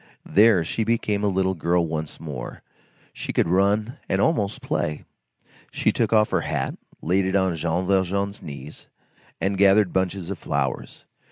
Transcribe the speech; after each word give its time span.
There, 0.25 0.63
she 0.63 0.83
became 0.83 1.23
a 1.23 1.27
little 1.27 1.53
girl 1.53 1.85
once 1.85 2.19
more, 2.19 2.63
she 3.13 3.31
could 3.31 3.47
run 3.47 3.99
and 4.09 4.19
almost 4.19 4.59
play; 4.63 5.05
she 5.71 5.91
took 5.91 6.11
off 6.11 6.31
her 6.31 6.41
hat, 6.41 6.75
laid 7.03 7.25
it 7.25 7.35
on 7.35 7.55
Jean 7.55 7.85
Valjean's 7.85 8.41
knees, 8.41 8.87
and 9.39 9.59
gathered 9.59 9.93
bunches 9.93 10.31
of 10.31 10.39
flowers. 10.39 11.05